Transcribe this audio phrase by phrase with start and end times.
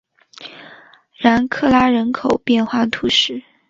[1.13, 3.43] 然克拉人口变化图示